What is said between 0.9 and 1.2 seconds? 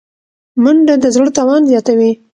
د